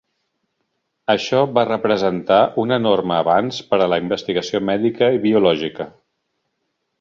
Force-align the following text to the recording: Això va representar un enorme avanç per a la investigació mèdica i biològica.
Això 1.13 1.41
va 1.57 1.65
representar 1.67 2.39
un 2.63 2.77
enorme 2.77 3.15
avanç 3.19 3.59
per 3.75 3.79
a 3.79 3.89
la 3.93 4.01
investigació 4.05 4.63
mèdica 4.71 5.11
i 5.19 5.23
biològica. 5.27 5.89